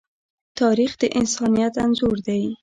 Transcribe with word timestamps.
تاریخ 0.59 0.91
د 1.01 1.03
انسانیت 1.19 1.73
انځور 1.83 2.17
دی. 2.27 2.43